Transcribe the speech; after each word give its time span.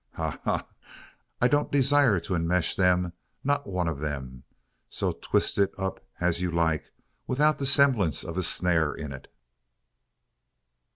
Ha! 0.13 0.31
ha! 0.45 0.57
ha! 0.65 0.67
I 1.41 1.47
don't 1.47 1.71
desire 1.71 2.19
to 2.21 2.33
enmesh 2.33 2.73
them 2.73 3.13
not 3.43 3.67
one 3.69 3.87
of 3.87 3.99
them! 3.99 4.45
So 4.89 5.11
twist 5.11 5.59
it 5.59 5.75
up 5.77 6.03
as 6.19 6.41
you 6.41 6.49
like 6.49 6.91
without 7.27 7.59
the 7.59 7.67
semblance 7.67 8.23
of 8.23 8.35
a 8.35 8.41
snare 8.41 8.95
in 8.95 9.11
it." 9.11 9.31